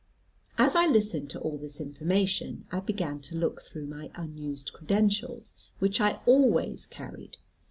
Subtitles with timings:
[0.57, 5.53] As I listened to all this information, I began to look through my unused credentials,
[5.77, 7.37] which I always carried.